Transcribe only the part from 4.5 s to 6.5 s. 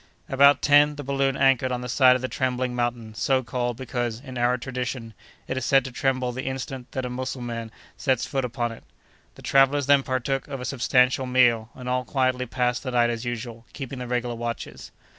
tradition, it is said to tremble the